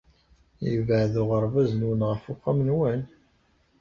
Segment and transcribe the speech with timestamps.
[0.69, 3.01] Yebɛed uɣerbaz-nwen ɣef uxxam-nwen?